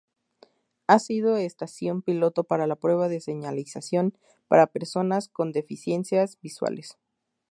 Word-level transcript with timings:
Ha 0.87 0.97
sido 0.97 1.37
estación 1.37 2.01
piloto 2.01 2.43
para 2.43 2.65
la 2.65 2.75
prueba 2.75 3.07
de 3.07 3.19
señalización 3.21 4.17
para 4.47 4.65
personas 4.65 5.27
con 5.29 5.51
deficiencias 5.51 6.39
visuales. 6.41 6.97